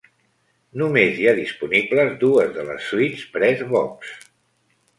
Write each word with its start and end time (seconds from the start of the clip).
Només 0.81 1.19
hi 1.23 1.27
ha 1.27 1.33
disponibles 1.41 2.17
dues 2.25 2.51
de 2.57 2.65
les 2.73 2.89
suites 2.93 3.29
Press 3.37 3.65
Box. 3.77 4.17